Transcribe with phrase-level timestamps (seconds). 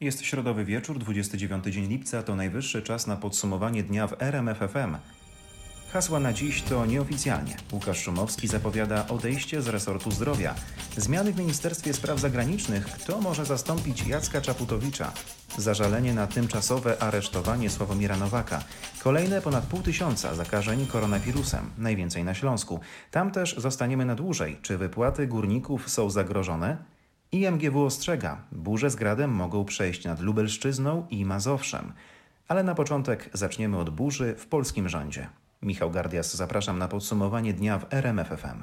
[0.00, 4.96] Jest środowy wieczór, 29 dzień lipca, to najwyższy czas na podsumowanie dnia w RMFFM.
[5.92, 7.56] Hasła na dziś to nieoficjalnie.
[7.72, 10.54] Łukasz Szumowski zapowiada odejście z resortu zdrowia.
[10.96, 12.86] Zmiany w Ministerstwie Spraw Zagranicznych.
[12.86, 15.12] Kto może zastąpić Jacka Czaputowicza?
[15.56, 18.64] Zażalenie na tymczasowe aresztowanie Sławomira Nowaka.
[19.02, 22.80] Kolejne ponad pół tysiąca zakażeń koronawirusem, najwięcej na Śląsku.
[23.10, 24.58] Tam też zostaniemy na dłużej.
[24.62, 26.97] Czy wypłaty górników są zagrożone?
[27.32, 31.92] IMGW ostrzega, burze z gradem mogą przejść nad Lubelszczyzną i Mazowszem.
[32.48, 35.28] Ale na początek zaczniemy od burzy w polskim rządzie.
[35.62, 38.62] Michał Gardias, zapraszam na podsumowanie dnia w RMFFM.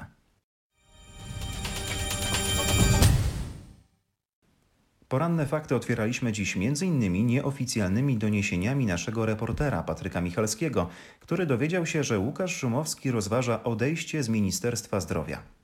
[5.08, 7.26] Poranne fakty otwieraliśmy dziś m.in.
[7.26, 10.88] nieoficjalnymi doniesieniami naszego reportera Patryka Michalskiego,
[11.20, 15.55] który dowiedział się, że Łukasz Szumowski rozważa odejście z Ministerstwa Zdrowia.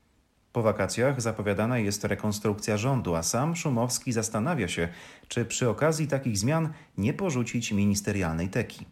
[0.52, 4.88] Po wakacjach zapowiadana jest rekonstrukcja rządu, a sam Szumowski zastanawia się,
[5.28, 8.86] czy przy okazji takich zmian nie porzucić ministerialnej teki.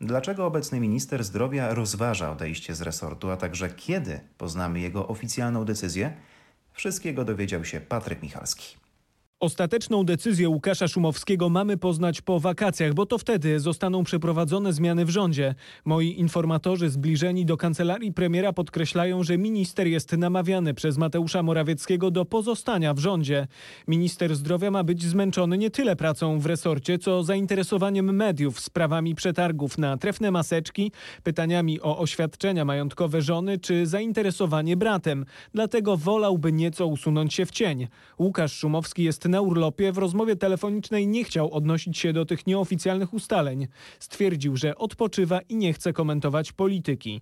[0.00, 6.16] Dlaczego obecny minister zdrowia rozważa odejście z resortu, a także kiedy poznamy jego oficjalną decyzję?
[6.72, 8.76] Wszystkiego dowiedział się Patryk Michalski.
[9.40, 15.10] Ostateczną decyzję Łukasza Szumowskiego mamy poznać po wakacjach, bo to wtedy zostaną przeprowadzone zmiany w
[15.10, 15.54] rządzie.
[15.84, 22.24] Moi informatorzy zbliżeni do kancelarii premiera podkreślają, że minister jest namawiany przez Mateusza Morawieckiego do
[22.24, 23.46] pozostania w rządzie.
[23.88, 29.78] Minister zdrowia ma być zmęczony nie tyle pracą w resorcie, co zainteresowaniem mediów sprawami przetargów
[29.78, 35.24] na trefne maseczki, pytaniami o oświadczenia majątkowe żony czy zainteresowanie bratem.
[35.54, 37.88] Dlatego wolałby nieco usunąć się w cień.
[38.18, 43.14] Łukasz Szumowski jest na urlopie w rozmowie telefonicznej nie chciał odnosić się do tych nieoficjalnych
[43.14, 43.68] ustaleń.
[43.98, 47.20] Stwierdził, że odpoczywa i nie chce komentować polityki.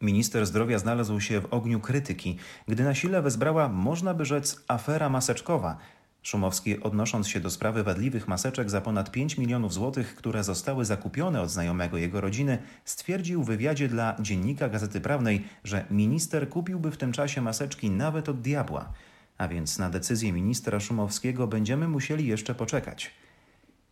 [0.00, 2.36] Minister zdrowia znalazł się w ogniu krytyki,
[2.68, 5.78] gdy na sile wezbrała, można by rzec, afera maseczkowa.
[6.22, 11.42] Szumowski, odnosząc się do sprawy wadliwych maseczek za ponad 5 milionów złotych, które zostały zakupione
[11.42, 16.96] od znajomego jego rodziny, stwierdził w wywiadzie dla Dziennika Gazety Prawnej, że minister kupiłby w
[16.96, 18.92] tym czasie maseczki nawet od diabła
[19.38, 23.10] a więc na decyzję ministra Szumowskiego będziemy musieli jeszcze poczekać.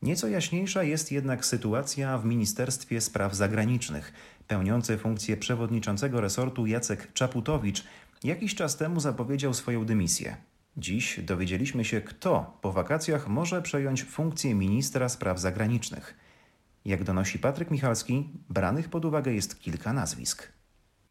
[0.03, 4.13] Nieco jaśniejsza jest jednak sytuacja w Ministerstwie Spraw Zagranicznych.
[4.49, 7.85] Pełniący funkcję przewodniczącego resortu Jacek Czaputowicz
[8.25, 10.37] jakiś czas temu zapowiedział swoją dymisję.
[10.77, 16.15] Dziś dowiedzieliśmy się, kto po wakacjach może przejąć funkcję ministra spraw zagranicznych.
[16.85, 20.49] Jak donosi Patryk Michalski, branych pod uwagę jest kilka nazwisk.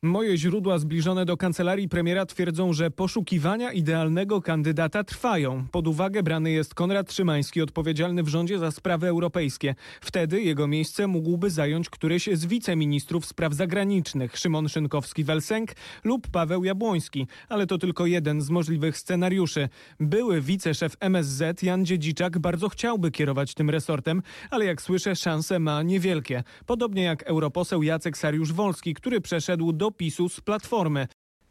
[0.05, 5.65] Moje źródła zbliżone do kancelarii premiera twierdzą, że poszukiwania idealnego kandydata trwają.
[5.71, 9.75] Pod uwagę brany jest Konrad Szymański, odpowiedzialny w rządzie za sprawy europejskie.
[10.01, 15.67] Wtedy jego miejsce mógłby zająć któryś z wiceministrów spraw zagranicznych, Szymon Szynkowski-Welsenk
[16.03, 17.27] lub Paweł Jabłoński.
[17.49, 19.69] Ale to tylko jeden z możliwych scenariuszy.
[19.99, 24.21] Były wiceszef MSZ Jan Dziedziczak bardzo chciałby kierować tym resortem,
[24.51, 26.43] ale jak słyszę, szanse ma niewielkie.
[26.65, 31.07] Podobnie jak europoseł Jacek Sariusz-Wolski, który przeszedł do PiSu z Platformy.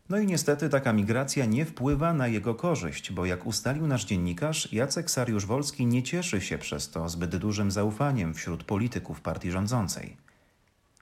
[0.09, 4.73] No i niestety taka migracja nie wpływa na jego korzyść, bo jak ustalił nasz dziennikarz,
[4.73, 10.17] Jacek Sariusz-Wolski nie cieszy się przez to zbyt dużym zaufaniem wśród polityków partii rządzącej.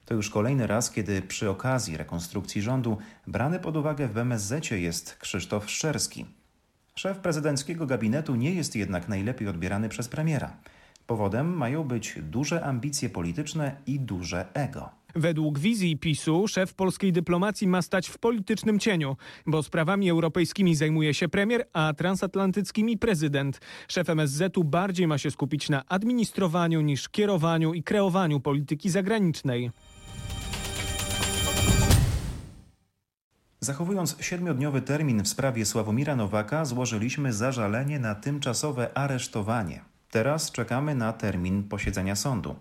[0.05, 2.97] To już kolejny raz, kiedy przy okazji rekonstrukcji rządu
[3.27, 6.25] brany pod uwagę w MSZ jest Krzysztof Szczerski.
[6.95, 10.57] Szef prezydenckiego gabinetu nie jest jednak najlepiej odbierany przez premiera.
[11.07, 14.89] Powodem mają być duże ambicje polityczne i duże ego.
[15.15, 21.13] Według wizji PiSu szef polskiej dyplomacji ma stać w politycznym cieniu, bo sprawami europejskimi zajmuje
[21.13, 23.59] się premier, a transatlantyckimi prezydent.
[23.87, 29.71] Szef MSZ-u bardziej ma się skupić na administrowaniu niż kierowaniu i kreowaniu polityki zagranicznej.
[33.59, 39.81] Zachowując siedmiodniowy termin w sprawie Sławomira Nowaka, złożyliśmy zażalenie na tymczasowe aresztowanie.
[40.11, 42.55] Teraz czekamy na termin posiedzenia sądu.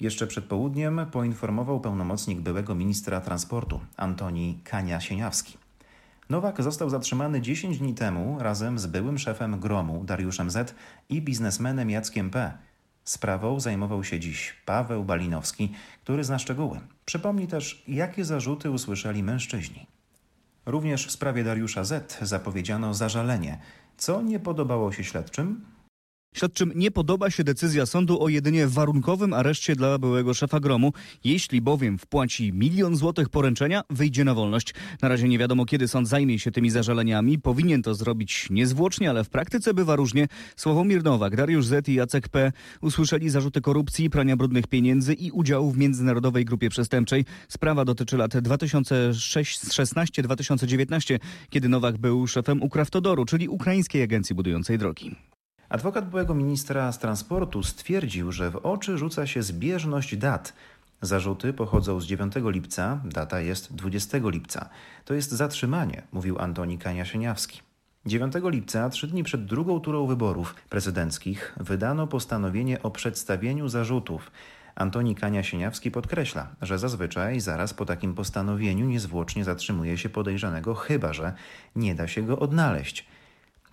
[0.00, 5.56] Jeszcze przed południem poinformował pełnomocnik byłego ministra transportu Antoni Kania-Sieniawski.
[6.30, 10.74] Nowak został zatrzymany 10 dni temu razem z byłym szefem Gromu Dariuszem Z
[11.08, 12.52] i biznesmenem Jackiem P.
[13.04, 15.72] Sprawą zajmował się dziś Paweł Balinowski,
[16.04, 16.80] który zna szczegóły.
[17.04, 19.86] Przypomni też, jakie zarzuty usłyszeli mężczyźni.
[20.66, 23.58] Również w sprawie Dariusza Z zapowiedziano zażalenie.
[23.96, 25.64] Co nie podobało się śledczym?
[26.38, 30.92] Śledczym nie podoba się decyzja sądu o jedynie warunkowym areszcie dla byłego szefa gromu.
[31.24, 34.74] Jeśli bowiem wpłaci milion złotych poręczenia, wyjdzie na wolność.
[35.02, 37.38] Na razie nie wiadomo, kiedy sąd zajmie się tymi zażaleniami.
[37.38, 40.28] Powinien to zrobić niezwłocznie, ale w praktyce bywa różnie.
[40.56, 42.52] Sławomir Nowak, Dariusz Z i Jacek P.
[42.80, 47.24] usłyszeli zarzuty korupcji, prania brudnych pieniędzy i udziału w międzynarodowej grupie przestępczej.
[47.48, 51.18] Sprawa dotyczy lat 2016-2019,
[51.50, 55.16] kiedy Nowak był szefem Ukrawtodoru, czyli ukraińskiej agencji budującej drogi.
[55.68, 60.52] Adwokat byłego ministra z transportu stwierdził, że w oczy rzuca się zbieżność dat.
[61.02, 64.68] Zarzuty pochodzą z 9 lipca, data jest 20 lipca.
[65.04, 67.60] To jest zatrzymanie, mówił Antoni Kania-Sieniawski.
[68.06, 74.30] 9 lipca, trzy dni przed drugą turą wyborów prezydenckich, wydano postanowienie o przedstawieniu zarzutów.
[74.74, 81.32] Antoni Kania-Sieniawski podkreśla, że zazwyczaj zaraz po takim postanowieniu niezwłocznie zatrzymuje się podejrzanego, chyba że
[81.76, 83.06] nie da się go odnaleźć.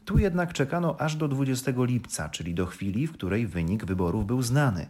[0.06, 4.42] Tu jednak czekano aż do 20 lipca, czyli do chwili, w której wynik wyborów był
[4.42, 4.88] znany.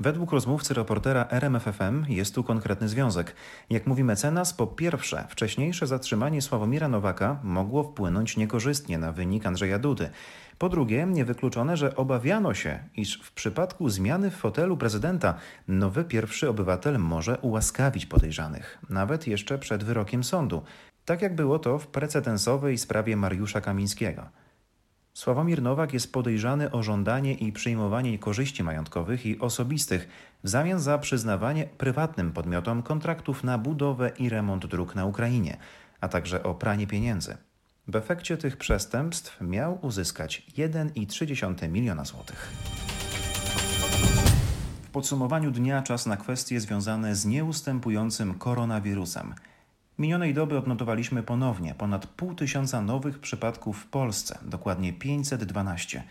[0.00, 3.34] Według rozmówcy reportera RMFFM jest tu konkretny związek.
[3.70, 9.78] Jak mówi mecenas, po pierwsze, wcześniejsze zatrzymanie Sławomira Nowaka mogło wpłynąć niekorzystnie na wynik Andrzeja
[9.78, 10.10] Dudy.
[10.58, 15.34] Po drugie, niewykluczone, że obawiano się, iż w przypadku zmiany w fotelu prezydenta
[15.68, 20.62] nowy pierwszy obywatel może ułaskawić podejrzanych, nawet jeszcze przed wyrokiem sądu.
[21.04, 24.28] Tak jak było to w precedensowej sprawie Mariusza Kamińskiego.
[25.18, 30.08] Sławomir Nowak jest podejrzany o żądanie i przyjmowanie korzyści majątkowych i osobistych
[30.44, 35.56] w zamian za przyznawanie prywatnym podmiotom kontraktów na budowę i remont dróg na Ukrainie,
[36.00, 37.36] a także o pranie pieniędzy.
[37.88, 42.52] W efekcie tych przestępstw miał uzyskać 1,3 miliona złotych.
[44.82, 49.34] W podsumowaniu dnia czas na kwestie związane z nieustępującym koronawirusem.
[49.98, 56.04] Minionej doby odnotowaliśmy ponownie ponad pół tysiąca nowych przypadków w Polsce, dokładnie 512.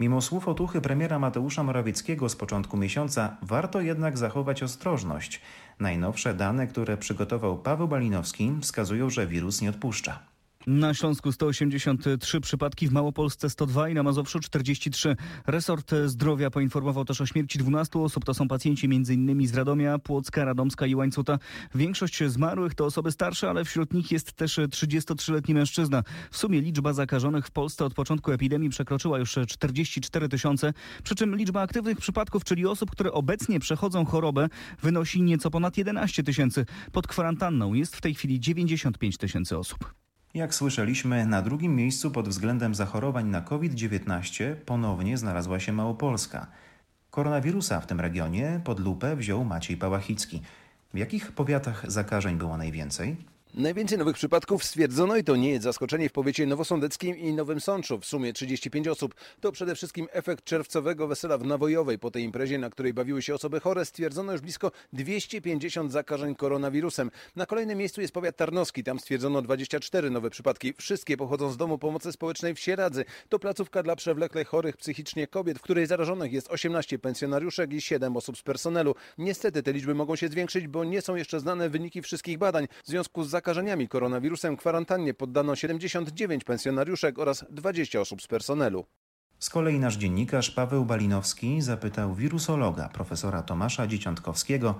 [0.00, 5.40] Mimo słów otuchy premiera Mateusza Morawieckiego z początku miesiąca, warto jednak zachować ostrożność.
[5.80, 10.31] Najnowsze dane, które przygotował Paweł Balinowski, wskazują, że wirus nie odpuszcza.
[10.66, 15.16] Na Śląsku 183 przypadki, w Małopolsce 102 i na Mazowszu 43.
[15.46, 18.24] Resort Zdrowia poinformował też o śmierci 12 osób.
[18.24, 19.48] To są pacjenci m.in.
[19.48, 21.38] z Radomia, Płocka, Radomska i Łańcuta.
[21.74, 26.02] Większość zmarłych to osoby starsze, ale wśród nich jest też 33-letni mężczyzna.
[26.30, 30.72] W sumie liczba zakażonych w Polsce od początku epidemii przekroczyła już 44 tysiące,
[31.04, 34.48] przy czym liczba aktywnych przypadków, czyli osób, które obecnie przechodzą chorobę,
[34.82, 36.66] wynosi nieco ponad 11 tysięcy.
[36.92, 40.01] Pod kwarantanną jest w tej chwili 95 tysięcy osób.
[40.34, 46.46] Jak słyszeliśmy, na drugim miejscu pod względem zachorowań na COVID-19 ponownie znalazła się Małopolska.
[47.10, 50.42] Koronawirusa w tym regionie pod lupę wziął Maciej Pałachicki.
[50.94, 53.16] W jakich powiatach zakażeń było najwięcej?
[53.54, 57.98] Najwięcej nowych przypadków stwierdzono i to nie jest zaskoczenie w powiecie nowosądeckim i Nowym Sączu.
[58.00, 59.14] W sumie 35 osób.
[59.40, 61.98] To przede wszystkim efekt czerwcowego wesela w Nawojowej.
[61.98, 67.10] Po tej imprezie, na której bawiły się osoby chore, stwierdzono już blisko 250 zakażeń koronawirusem.
[67.36, 68.84] Na kolejnym miejscu jest powiat tarnowski.
[68.84, 70.74] Tam stwierdzono 24 nowe przypadki.
[70.78, 73.04] Wszystkie pochodzą z Domu Pomocy Społecznej w Sieradzy.
[73.28, 78.16] To placówka dla przewlekle chorych psychicznie kobiet, w której zarażonych jest 18 pensjonariuszek i 7
[78.16, 78.94] osób z personelu.
[79.18, 82.68] Niestety te liczby mogą się zwiększyć, bo nie są jeszcze znane wyniki wszystkich badań.
[82.84, 88.84] W związku z zakażeniami koronawirusem kwarantannie poddano 79 pensjonariuszek oraz 20 osób z personelu.
[89.38, 94.74] Z kolei nasz dziennikarz Paweł Balinowski zapytał wirusologa profesora Tomasza Dzieciątkowskiego,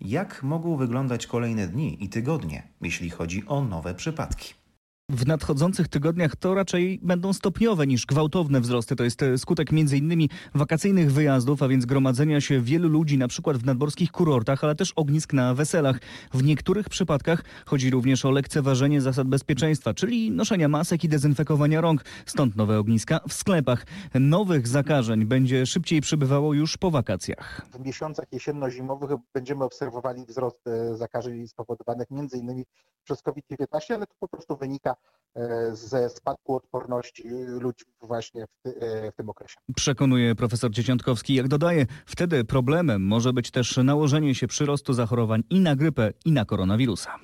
[0.00, 4.54] jak mogą wyglądać kolejne dni i tygodnie, jeśli chodzi o nowe przypadki.
[5.10, 8.96] W nadchodzących tygodniach to raczej będą stopniowe niż gwałtowne wzrosty.
[8.96, 10.28] To jest e, skutek m.in.
[10.54, 14.92] wakacyjnych wyjazdów, a więc gromadzenia się wielu ludzi na przykład w nadborskich kurortach, ale też
[14.96, 16.00] ognisk na weselach.
[16.34, 22.04] W niektórych przypadkach chodzi również o lekceważenie zasad bezpieczeństwa, czyli noszenia masek i dezynfekowania rąk.
[22.26, 23.86] Stąd nowe ogniska w sklepach.
[24.14, 27.66] Nowych zakażeń będzie szybciej przybywało już po wakacjach.
[27.72, 32.64] W miesiącach jesienno-zimowych będziemy obserwowali wzrost e, zakażeń spowodowanych m.in.
[33.04, 34.97] przez COVID-19, ale to po prostu wynika
[35.72, 39.54] ze spadku odporności ludzi właśnie w, ty, e, w tym okresie.
[39.76, 41.34] Przekonuje profesor Dzieciątkowski.
[41.34, 46.32] Jak dodaje, wtedy problemem może być też nałożenie się przyrostu zachorowań i na grypę, i
[46.32, 47.14] na koronawirusa.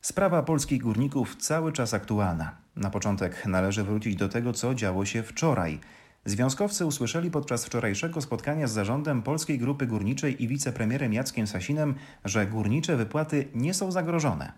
[0.00, 2.56] Sprawa polskich górników cały czas aktualna.
[2.76, 5.80] Na początek należy wrócić do tego, co działo się wczoraj.
[6.24, 11.94] Związkowcy usłyszeli podczas wczorajszego spotkania z zarządem Polskiej Grupy Górniczej i wicepremierem Jackiem Sasinem,
[12.24, 14.52] że górnicze wypłaty nie są zagrożone.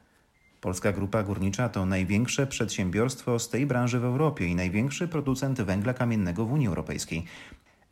[0.61, 5.95] Polska Grupa Górnicza to największe przedsiębiorstwo z tej branży w Europie i największy producent węgla
[5.95, 7.25] kamiennego w Unii Europejskiej.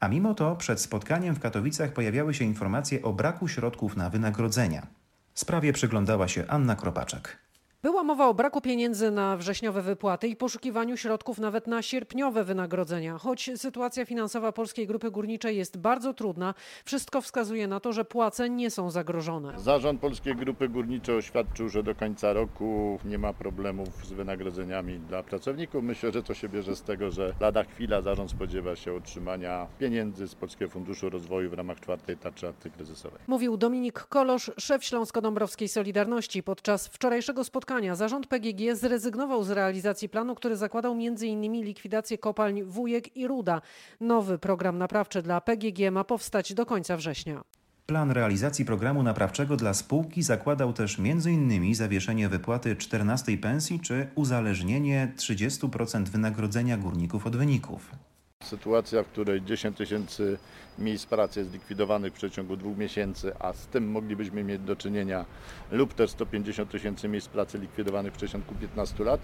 [0.01, 4.87] A mimo to przed spotkaniem w Katowicach pojawiały się informacje o braku środków na wynagrodzenia.
[5.35, 7.48] Sprawie przyglądała się Anna Kropaczek.
[7.83, 13.19] Była mowa o braku pieniędzy na wrześniowe wypłaty i poszukiwaniu środków nawet na sierpniowe wynagrodzenia.
[13.19, 16.55] Choć sytuacja finansowa Polskiej Grupy Górniczej jest bardzo trudna,
[16.85, 19.53] wszystko wskazuje na to, że płace nie są zagrożone.
[19.59, 25.23] Zarząd Polskiej Grupy Górniczej oświadczył, że do końca roku nie ma problemów z wynagrodzeniami dla
[25.23, 25.85] pracowników.
[25.85, 30.29] Myślę, że to się bierze z tego, że lada chwila zarząd spodziewa się otrzymania pieniędzy
[30.29, 33.21] z Polskiego Funduszu Rozwoju w ramach czwartej tarczy antykryzysowej.
[33.27, 40.09] Mówił Dominik Kolosz, szef Śląsko-Dąbrowskiej Solidarności podczas wczorajszego spotkania spotkania zarząd PGG zrezygnował z realizacji
[40.09, 41.53] planu, który zakładał m.in.
[41.65, 43.61] likwidację kopalń Wujek i Ruda.
[44.01, 47.43] Nowy program naprawczy dla PGG ma powstać do końca września.
[47.87, 51.75] Plan realizacji programu naprawczego dla spółki zakładał też m.in.
[51.75, 57.91] zawieszenie wypłaty 14 pensji czy uzależnienie 30% wynagrodzenia górników od wyników.
[58.49, 60.39] Sytuacja, w której 10 tysięcy
[60.79, 65.25] miejsc pracy jest likwidowanych w przeciągu dwóch miesięcy, a z tym moglibyśmy mieć do czynienia,
[65.71, 69.21] lub też 150 tysięcy miejsc pracy likwidowanych w przeciągu 15 lat,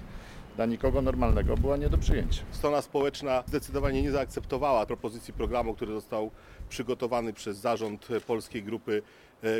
[0.57, 2.43] dla nikogo normalnego była nie do przyjęcia.
[2.51, 6.31] Strona społeczna zdecydowanie nie zaakceptowała propozycji programu, który został
[6.69, 9.03] przygotowany przez zarząd Polskiej Grupy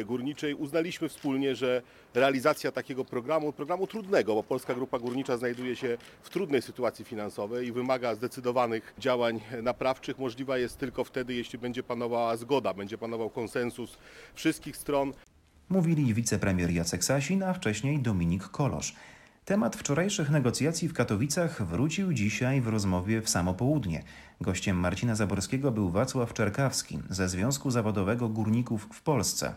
[0.05, 0.55] Górniczej.
[0.55, 1.83] Uznaliśmy wspólnie, że
[2.15, 7.67] realizacja takiego programu, programu trudnego, bo Polska Grupa Górnicza znajduje się w trudnej sytuacji finansowej
[7.67, 13.31] i wymaga zdecydowanych działań naprawczych, możliwa jest tylko wtedy, jeśli będzie panowała zgoda, będzie panował
[13.31, 13.99] konsensus
[14.35, 15.13] wszystkich stron.
[15.69, 18.95] Mówili wicepremier Jacek Sasin, a wcześniej Dominik Kolosz.
[19.45, 24.03] Temat wczorajszych negocjacji w Katowicach wrócił dzisiaj w rozmowie w samo południe.
[24.41, 29.55] Gościem Marcina Zaborskiego był Wacław Czerkawski ze Związku Zawodowego Górników w Polsce.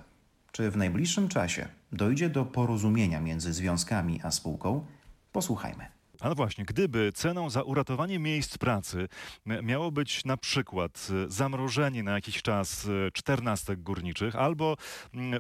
[0.58, 4.86] Czy w najbliższym czasie dojdzie do porozumienia między związkami a spółką?
[5.32, 5.86] Posłuchajmy.
[6.20, 9.08] Ale właśnie, gdyby ceną za uratowanie miejsc pracy
[9.46, 14.76] miało być na przykład e, zamrożenie na jakiś czas e, czternastek górniczych albo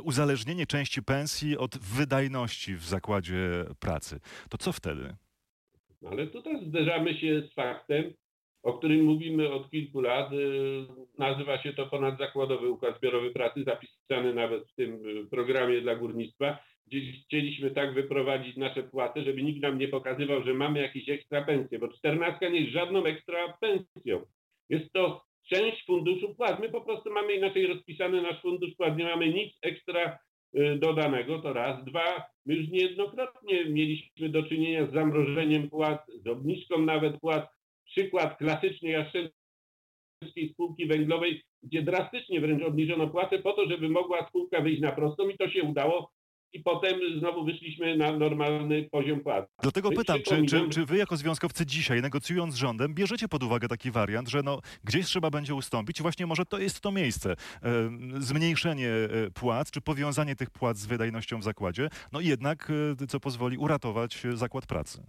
[0.04, 4.20] uzależnienie części pensji od wydajności w zakładzie pracy,
[4.50, 5.16] to co wtedy?
[6.12, 8.14] Ale tutaj zderzamy się z faktem,
[8.68, 10.34] o którym mówimy od kilku lat.
[10.34, 10.86] Y,
[11.18, 16.60] Nazywa się to ponadzakładowy układ zbiorowy pracy, zapisany nawet w tym y, programie dla górnictwa,
[16.88, 21.42] gdzie chcieliśmy tak wyprowadzić nasze płace, żeby nikt nam nie pokazywał, że mamy jakieś ekstra
[21.42, 24.26] pensje, bo czternastka nie jest żadną ekstra pensją.
[24.70, 26.60] Jest to część funduszu płat.
[26.60, 30.20] My po prostu mamy inaczej rozpisany nasz fundusz płat, nie mamy nic ekstra
[30.58, 31.86] y, dodanego, to raz.
[31.86, 37.57] Dwa, my już niejednokrotnie mieliśmy do czynienia z zamrożeniem płat, z obniżką nawet płat.
[37.88, 44.62] Przykład klasycznej Jastrzębskiej Spółki Węglowej, gdzie drastycznie wręcz obniżono płatę po to, żeby mogła spółka
[44.62, 46.12] wyjść na prostą i to się udało.
[46.54, 49.50] I potem znowu wyszliśmy na normalny poziom płat.
[49.62, 53.28] Dlatego No i pytam, czy, czy, czy wy jako związkowcy dzisiaj, negocjując z rządem, bierzecie
[53.28, 56.82] pod uwagę taki wariant, że no, gdzieś trzeba będzie ustąpić i właśnie może to jest
[56.82, 57.36] to miejsce, e,
[58.20, 63.08] zmniejszenie e, płac, czy powiązanie tych płac z wydajnością w zakładzie, no i jednak, e,
[63.08, 65.04] co pozwoli uratować zakład pracy.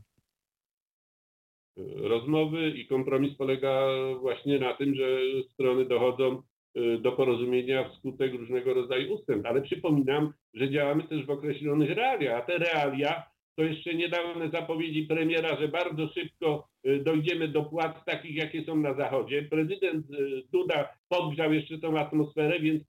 [1.97, 3.89] Rozmowy i kompromis polega
[4.21, 5.19] właśnie na tym, że
[5.53, 6.43] strony dochodzą
[6.77, 9.47] y, do porozumienia wskutek różnego rodzaju ustęp.
[9.47, 13.23] Ale przypominam, że działamy też w określonych realiach, a te realia
[13.57, 18.77] to jeszcze niedawne zapowiedzi premiera, że bardzo szybko y, dojdziemy do płac takich, jakie są
[18.77, 19.43] na Zachodzie.
[19.43, 22.83] Prezydent y, Duda podgrzał jeszcze tą atmosferę, więc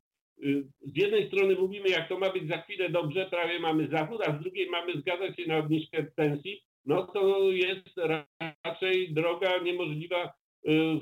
[0.81, 4.39] z jednej strony mówimy, jak to ma być za chwilę dobrze, prawie mamy Zachód, a
[4.39, 7.99] z drugiej mamy zgadzać się na obniżkę pensji, no to jest
[8.65, 10.99] raczej droga niemożliwa y,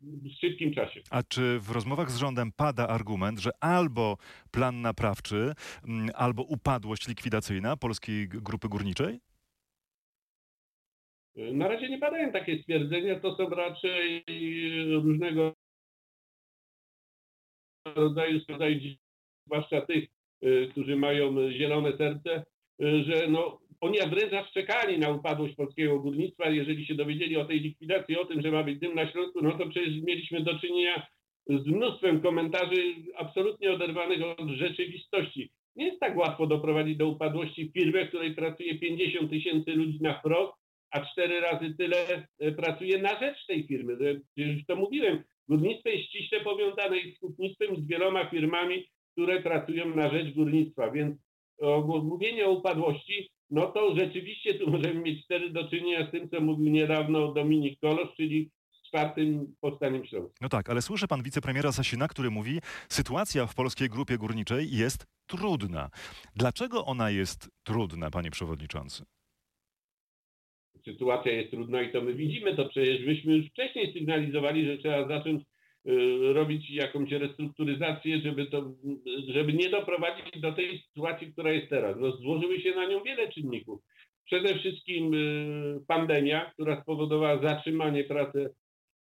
[0.00, 1.00] w szybkim czasie.
[1.10, 4.16] A czy w rozmowach z rządem pada argument, że albo
[4.50, 5.52] plan naprawczy,
[5.88, 9.20] mm, albo upadłość likwidacyjna Polskiej Grupy Górniczej?
[11.38, 14.24] Y, Na razie nie padają takie stwierdzenia, to są raczej
[14.92, 15.52] różnego
[17.94, 18.40] rodzaju,
[19.46, 20.08] zwłaszcza tych,
[20.44, 22.44] y, którzy mają zielone serce,
[22.82, 26.50] y, że no, oni wręcz aż czekali na upadłość polskiego górnictwa.
[26.50, 29.58] Jeżeli się dowiedzieli o tej likwidacji, o tym, że ma być dym na środku, no
[29.58, 31.06] to przecież mieliśmy do czynienia
[31.46, 35.50] z mnóstwem komentarzy absolutnie oderwanych od rzeczywistości.
[35.76, 39.98] Nie jest tak łatwo doprowadzić do upadłości w firmie, w której pracuje 50 tysięcy ludzi
[40.00, 40.52] na wprost,
[40.90, 44.20] a cztery razy tyle e, pracuje na rzecz tej firmy.
[44.36, 50.10] Już to mówiłem, górnictwo jest ściśle powiązane z hutnictwem, z wieloma firmami, które pracują na
[50.10, 51.16] rzecz górnictwa, więc
[51.60, 56.28] o- mówienie o upadłości, no to rzeczywiście tu możemy mieć wtedy do czynienia z tym,
[56.28, 60.36] co mówił niedawno Dominik Kolosz, czyli z czwartym powstaniem śląskim.
[60.40, 65.06] No tak, ale słyszę pan wicepremiera Sasina, który mówi, sytuacja w Polskiej Grupie Górniczej jest
[65.26, 65.90] trudna.
[66.36, 69.04] Dlaczego ona jest trudna, panie przewodniczący?
[70.84, 75.08] sytuacja jest trudna i to my widzimy, to przecież myśmy już wcześniej sygnalizowali, że trzeba
[75.08, 75.42] zacząć
[76.32, 78.74] robić jakąś restrukturyzację, żeby, to,
[79.28, 81.96] żeby nie doprowadzić do tej sytuacji, która jest teraz.
[81.98, 83.80] No, złożyły się na nią wiele czynników.
[84.26, 88.54] Przede wszystkim y, pandemia, która spowodowała zatrzymanie pracy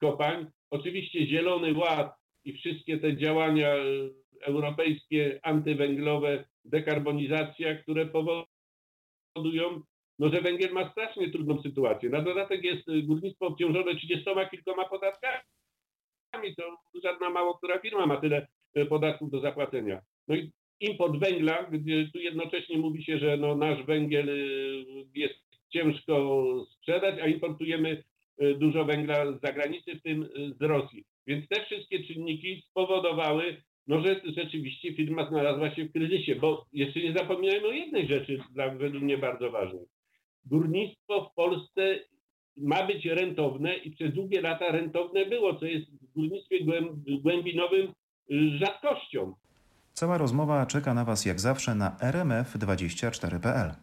[0.02, 0.46] kopalń.
[0.72, 2.14] Oczywiście Zielony Ład
[2.46, 9.82] i wszystkie te działania y, europejskie, antywęglowe, dekarbonizacja, które powodują
[10.20, 12.10] no, że węgiel ma strasznie trudną sytuację.
[12.10, 15.44] Na dodatek jest y, górnictwo obciążone 30 kilkoma podatkami.
[16.58, 18.48] To żadna mało która firma ma tyle
[18.78, 20.02] y, podatków do zapłacenia.
[20.28, 24.86] No i import węgla, gdzie tu jednocześnie mówi się, że no nasz węgiel y,
[25.16, 25.36] jest
[25.70, 28.04] ciężko sprzedać, a importujemy
[28.42, 31.04] y, dużo węgla z zagranicy, w tym z Rosji.
[31.28, 37.00] Więc te wszystkie czynniki spowodowały, no, że rzeczywiście firma znalazła się w kryzysie, bo jeszcze
[37.00, 39.86] nie zapominajmy o jednej rzeczy, dla, według mnie bardzo ważnej.
[40.46, 42.00] Górnictwo w Polsce
[42.58, 46.58] ma być rentowne i przez długie lata rentowne było, co jest w górnictwie
[47.22, 47.94] głębinowym
[48.60, 49.34] rzadkością.
[49.94, 53.74] Cała rozmowa czeka na Was jak zawsze na rmf24.pl.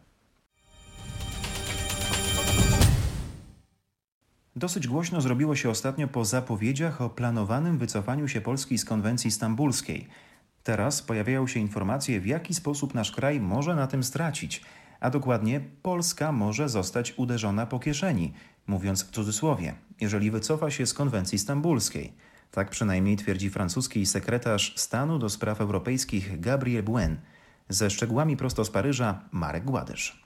[4.55, 10.07] Dosyć głośno zrobiło się ostatnio po zapowiedziach o planowanym wycofaniu się Polski z konwencji stambulskiej.
[10.63, 14.61] Teraz pojawiają się informacje, w jaki sposób nasz kraj może na tym stracić,
[14.99, 18.33] a dokładnie Polska może zostać uderzona po kieszeni,
[18.67, 22.13] mówiąc w cudzysłowie, jeżeli wycofa się z konwencji stambulskiej.
[22.51, 27.17] Tak przynajmniej twierdzi francuski sekretarz stanu do spraw europejskich Gabriel Buen.
[27.69, 30.20] Ze szczegółami prosto z Paryża Marek Gładysz.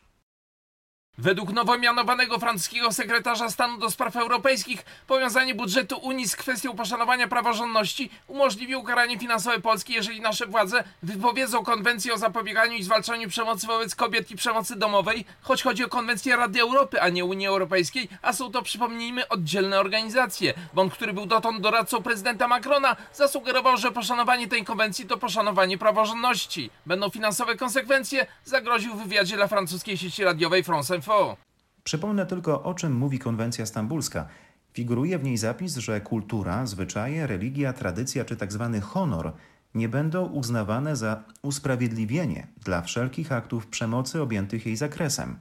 [1.17, 7.27] Według nowo mianowanego francuskiego sekretarza stanu do spraw europejskich powiązanie budżetu Unii z kwestią poszanowania
[7.27, 13.67] praworządności umożliwi ukaranie finansowe Polski, jeżeli nasze władze wypowiedzą konwencję o zapobieganiu i zwalczaniu przemocy
[13.67, 18.09] wobec kobiet i przemocy domowej, choć chodzi o konwencję Rady Europy, a nie Unii Europejskiej,
[18.21, 20.53] a są to, przypomnijmy, oddzielne organizacje.
[20.73, 26.69] Bond, który był dotąd doradcą prezydenta Macrona, zasugerował, że poszanowanie tej konwencji to poszanowanie praworządności.
[26.85, 31.37] Będą finansowe konsekwencje, zagroził w wywiadzie dla francuskiej sieci radiowej France Info.
[31.83, 34.27] Przypomnę tylko, o czym mówi konwencja stambulska.
[34.73, 38.69] Figuruje w niej zapis, że kultura, zwyczaje, religia, tradycja czy tzw.
[38.73, 39.33] Tak honor
[39.75, 45.39] nie będą uznawane za usprawiedliwienie dla wszelkich aktów przemocy objętych jej zakresem.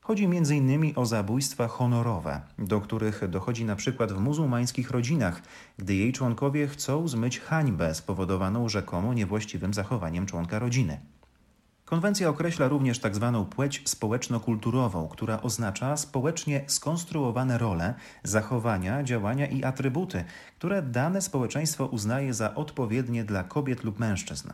[0.00, 0.92] Chodzi m.in.
[0.96, 5.42] o zabójstwa honorowe, do których dochodzi na przykład w muzułmańskich rodzinach,
[5.78, 11.00] gdy jej członkowie chcą zmyć hańbę spowodowaną rzekomo niewłaściwym zachowaniem członka rodziny.
[11.92, 13.44] Konwencja określa również tzw.
[13.46, 20.24] Tak płeć społeczno-kulturową, która oznacza społecznie skonstruowane role, zachowania, działania i atrybuty,
[20.58, 24.50] które dane społeczeństwo uznaje za odpowiednie dla kobiet lub mężczyzn.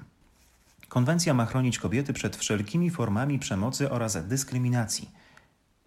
[0.89, 5.11] Konwencja ma chronić kobiety przed wszelkimi formami przemocy oraz dyskryminacji.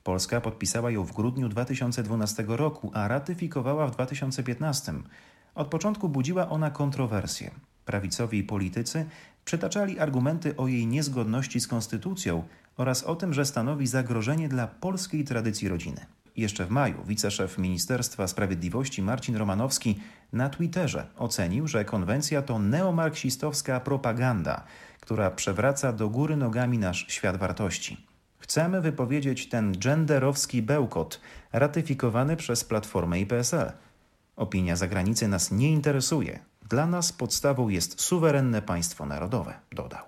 [0.03, 4.93] Polska podpisała ją w grudniu 2012 roku, a ratyfikowała w 2015.
[5.55, 7.51] Od początku budziła ona kontrowersje.
[7.85, 9.05] Prawicowi politycy
[9.45, 12.43] przytaczali argumenty o jej niezgodności z konstytucją
[12.77, 16.05] oraz o tym, że stanowi zagrożenie dla polskiej tradycji rodziny.
[16.37, 19.99] Jeszcze w maju wiceszef Ministerstwa Sprawiedliwości Marcin Romanowski
[20.33, 24.63] na Twitterze ocenił, że konwencja to neomarksistowska propaganda,
[24.99, 28.05] która przewraca do góry nogami nasz świat wartości.
[28.39, 33.71] Chcemy wypowiedzieć ten genderowski bełkot ratyfikowany przez Platformę i PSL.
[34.35, 36.39] Opinia zagranicy nas nie interesuje.
[36.71, 40.05] Dla nas podstawą jest suwerenne państwo narodowe, dodał.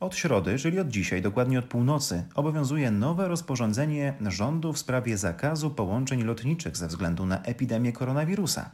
[0.00, 5.70] Od środy, czyli od dzisiaj, dokładnie od północy, obowiązuje nowe rozporządzenie rządu w sprawie zakazu
[5.70, 8.70] połączeń lotniczych ze względu na epidemię koronawirusa.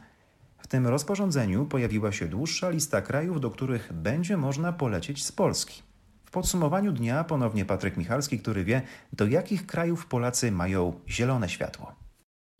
[0.57, 5.81] W tym rozporządzeniu pojawiła się dłuższa lista krajów, do których będzie można polecieć z Polski.
[6.25, 8.81] W podsumowaniu dnia ponownie Patryk Michalski, który wie,
[9.13, 12.00] do jakich krajów Polacy mają zielone światło.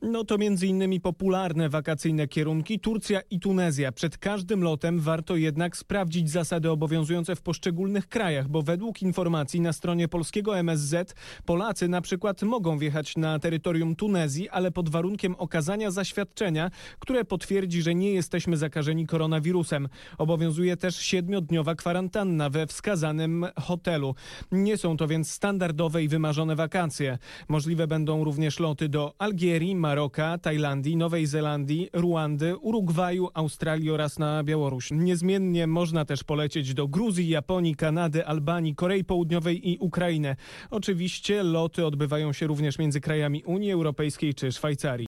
[0.04, 3.92] No to między innymi popularne wakacyjne kierunki Turcja i Tunezja.
[3.92, 9.74] Przed każdym lotem warto jednak sprawdzić zasady obowiązujące w poszczególnych krajach, bo według informacji na
[9.74, 15.92] stronie polskiego MSZ Polacy na przykład mogą wjechać na terytorium Tunezji, ale pod warunkiem okazania
[15.92, 19.88] zaświadczenia, które potwierdzi, że nie jesteśmy zakażeni koronawirusem.
[20.18, 24.16] Obowiązuje też siedmiodniowa kwarantanna we wskazanym hotelu.
[24.52, 27.18] Nie są to więc standardowe i wymarzone wakacje.
[27.48, 34.43] Możliwe będą również loty do Algierii, Maroka, Tajlandii, Nowej Zelandii, Ruandy, Urugwaju, Australii oraz na
[34.43, 34.91] Białoruś.
[34.91, 40.36] Niezmiennie można też polecieć do Gruzji, Japonii, Kanady, Albanii, Korei Południowej i Ukrainy.
[40.69, 45.08] Oczywiście loty odbywają się również między krajami Unii Europejskiej czy Szwajcarii.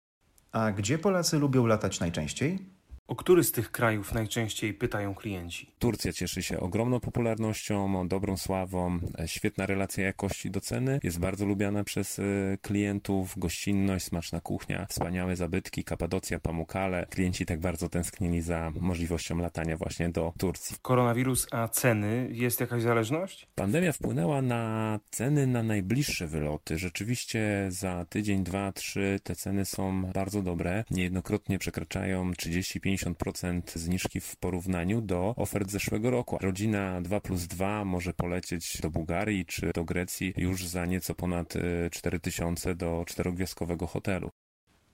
[0.53, 2.78] A gdzie Polacy lubią latać najczęściej?
[3.09, 5.73] O który z tych krajów najczęściej pytają klienci?
[5.79, 11.47] Turcja cieszy się ogromną popularnością, dobrą sławą, e, świetna relacja jakości do ceny, jest bardzo
[11.47, 12.23] lubiana przez e,
[12.63, 17.07] klientów, gościnność, smaczna kuchnia, wspaniałe zabytki, Kapadocja, Pamukkale.
[17.11, 20.77] Klienci tak bardzo tęsknili za możliwością latania właśnie do Turcji.
[20.83, 22.29] Koronawirus, a ceny?
[22.33, 23.49] Jest jakaś zależność?
[23.55, 26.79] Pandemia wpłynęła na ceny na najbliższe wyloty.
[26.79, 30.85] Rzeczywiście za tydzień, dwa, trzy te ceny są bardzo dobre.
[30.91, 36.39] Niejednokrotnie przekraczają 35 50% zniżki w porównaniu do ofert zeszłego roku.
[36.41, 41.55] Rodzina 2 plus 2 może polecieć do Bułgarii czy do Grecji już za nieco ponad
[41.91, 44.31] 4000 e, do czterogwiazdkowego hotelu.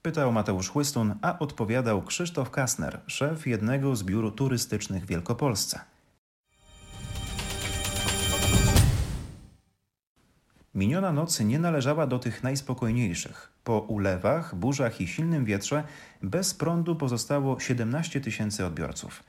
[0.01, 5.79] Pytał Mateusz Chłystun, a odpowiadał Krzysztof Kasner, szef jednego z biur turystycznych w Wielkopolsce.
[10.75, 13.51] Miniona noc nie należała do tych najspokojniejszych.
[13.63, 15.83] Po ulewach, burzach i silnym wietrze
[16.21, 19.23] bez prądu pozostało 17 tysięcy odbiorców.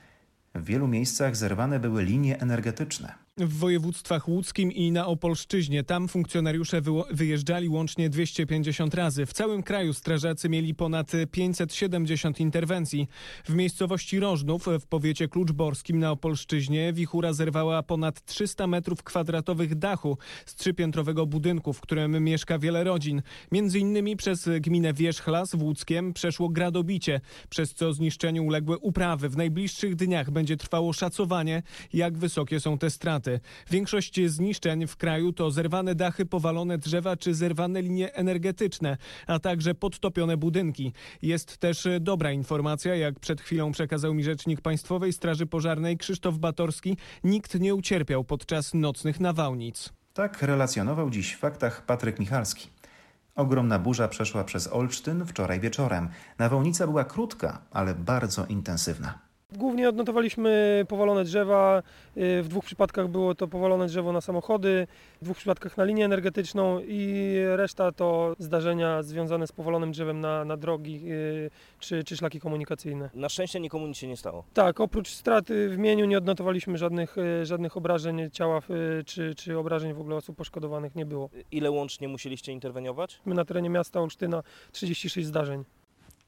[0.55, 3.26] W wielu miejscach zerwane były linie energetyczne.
[3.39, 9.25] W województwach łódzkim i na Opolszczyźnie tam funkcjonariusze wyjeżdżali łącznie 250 razy.
[9.25, 13.07] W całym kraju strażacy mieli ponad 570 interwencji.
[13.45, 20.17] W miejscowości Rożnów w powiecie kluczborskim na Opolszczyźnie wichura zerwała ponad 300 metrów kwadratowych dachu
[20.45, 23.21] z trzypiętrowego budynku, w którym mieszka wiele rodzin.
[23.51, 29.29] Między innymi przez gminę Wierzchlas w Łódzkiem przeszło gradobicie, przez co zniszczeniu uległy uprawy.
[29.29, 33.26] W najbliższych dniach będzie trwało szacowanie, jak wysokie są te straty.
[33.71, 39.75] Większość zniszczeń w kraju to zerwane dachy, powalone drzewa czy zerwane linie energetyczne, a także
[39.75, 40.93] podtopione budynki.
[41.21, 46.97] Jest też dobra informacja, jak przed chwilą przekazał mi rzecznik Państwowej Straży Pożarnej Krzysztof Batorski,
[47.23, 49.93] nikt nie ucierpiał podczas nocnych nawałnic.
[50.13, 52.69] Tak relacjonował dziś w faktach Patryk Michalski.
[53.35, 56.09] Ogromna burza przeszła przez Olsztyn wczoraj wieczorem.
[56.39, 59.26] Nawałnica była krótka, ale bardzo intensywna.
[59.55, 61.83] Głównie odnotowaliśmy powalone drzewa.
[62.17, 64.87] Y, w dwóch przypadkach było to powalone drzewo na samochody,
[65.21, 70.45] w dwóch przypadkach na linię energetyczną i reszta to zdarzenia związane z powalonym drzewem na,
[70.45, 73.09] na drogi y, czy, czy szlaki komunikacyjne.
[73.13, 74.43] Na szczęście nikomu nic się nie stało.
[74.53, 78.61] Tak, oprócz straty w mieniu nie odnotowaliśmy żadnych, y, żadnych obrażeń ciała
[79.05, 81.29] czy, czy obrażeń w ogóle osób poszkodowanych nie było.
[81.51, 83.21] Ile łącznie musieliście interweniować?
[83.25, 85.63] My na terenie miasta Olsztyna 36 zdarzeń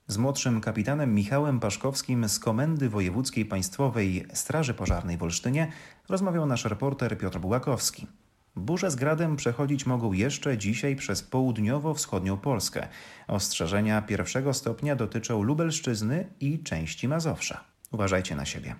[0.09, 5.71] z młodszym kapitanem Michałem Paszkowskim z Komendy Wojewódzkiej Państwowej Straży Pożarnej w Olsztynie
[6.09, 8.07] rozmawiał nasz reporter Piotr Bułakowski.
[8.55, 12.87] Burze z gradem przechodzić mogą jeszcze dzisiaj przez południowo-wschodnią Polskę.
[13.27, 17.63] Ostrzeżenia pierwszego stopnia dotyczą Lubelszczyzny i części Mazowsza.
[17.91, 18.75] Uważajcie na siebie.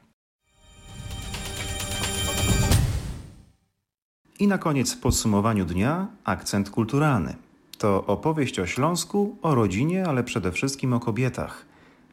[4.39, 7.48] I na koniec w podsumowaniu dnia akcent kulturalny.
[7.79, 11.65] To opowieść o Śląsku, o rodzinie, ale przede wszystkim o kobietach.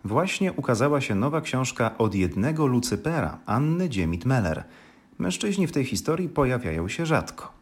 [0.05, 4.63] Właśnie ukazała się nowa książka od jednego Lucypera, Anny Dziemit-Meller.
[5.19, 7.56] Mężczyźni w tej historii pojawiają się rzadko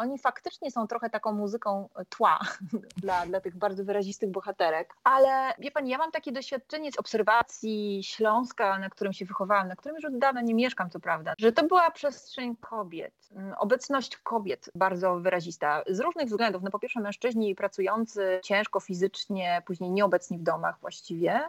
[0.00, 2.38] oni faktycznie są trochę taką muzyką tła
[3.02, 4.94] dla, dla tych bardzo wyrazistych bohaterek.
[5.04, 9.76] Ale wie pani, ja mam takie doświadczenie z obserwacji Śląska, na którym się wychowałam, na
[9.76, 14.70] którym już od dawna nie mieszkam, co prawda, że to była przestrzeń kobiet, obecność kobiet
[14.74, 16.62] bardzo wyrazista z różnych względów.
[16.62, 21.40] No po pierwsze mężczyźni pracujący ciężko fizycznie, później nieobecni w domach właściwie,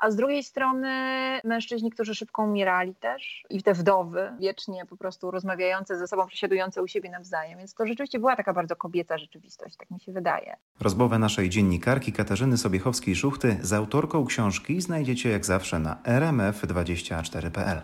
[0.00, 0.90] a z drugiej strony
[1.44, 6.82] mężczyźni, którzy szybko umierali też i te wdowy wiecznie po prostu rozmawiające ze sobą, przesiadujące
[6.82, 10.56] u siebie nawzajem, więc to rzeczywiście była taka bardzo kobieca rzeczywistość, tak mi się wydaje.
[10.80, 17.82] Rozmowę naszej dziennikarki Katarzyny Sobiechowskiej-Szuchty z autorką książki znajdziecie jak zawsze na rmf24.pl.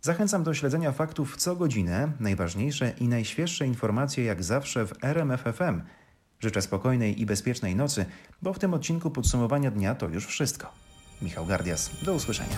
[0.00, 2.12] Zachęcam do śledzenia faktów co godzinę.
[2.20, 5.82] Najważniejsze i najświeższe informacje jak zawsze w RMFFM.
[6.40, 8.04] Życzę spokojnej i bezpiecznej nocy,
[8.42, 10.72] bo w tym odcinku podsumowania dnia to już wszystko.
[11.22, 12.56] Michał Gardias, do usłyszenia.